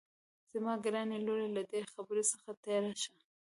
زما 0.51 0.73
ګرانې 0.83 1.17
لورې 1.25 1.47
له 1.55 1.61
دې 1.71 1.81
خبرې 1.93 2.23
څخه 2.31 2.49
تېره 2.63 2.93
شه 3.01 3.13